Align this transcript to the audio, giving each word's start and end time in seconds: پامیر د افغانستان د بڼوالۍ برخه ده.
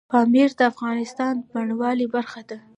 پامیر 0.11 0.49
د 0.59 0.61
افغانستان 0.71 1.33
د 1.37 1.41
بڼوالۍ 1.51 2.07
برخه 2.15 2.41
ده. 2.49 2.57